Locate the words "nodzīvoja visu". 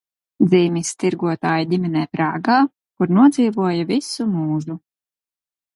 3.19-4.31